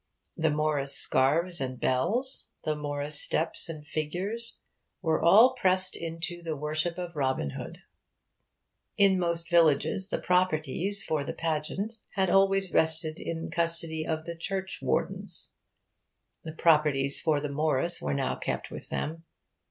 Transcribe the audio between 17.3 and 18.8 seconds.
the Morris were now kept